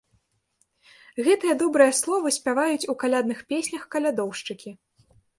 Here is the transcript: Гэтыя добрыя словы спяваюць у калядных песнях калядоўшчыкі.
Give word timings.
Гэтыя 1.25 1.53
добрыя 1.63 1.91
словы 1.99 2.31
спяваюць 2.37 2.89
у 2.93 2.95
калядных 3.03 3.43
песнях 3.53 3.83
калядоўшчыкі. 3.97 4.73